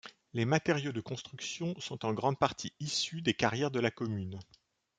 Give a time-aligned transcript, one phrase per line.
[0.33, 4.39] Les matériaux de construction sont en grande partie issus des carrière de la commune.